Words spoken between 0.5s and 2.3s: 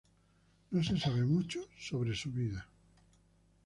No se sabe mucho acerca de